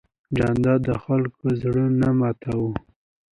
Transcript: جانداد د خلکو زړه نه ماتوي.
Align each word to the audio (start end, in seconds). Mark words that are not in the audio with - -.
جانداد 0.37 0.79
د 0.89 0.91
خلکو 1.03 1.43
زړه 1.61 1.85
نه 1.99 2.09
ماتوي. 2.19 2.71